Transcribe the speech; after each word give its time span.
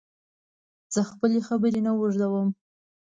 زه 0.93 1.01
خپلي 1.11 1.39
خبري 1.47 1.81
نه 1.85 1.91
اوږدوم 1.95 2.47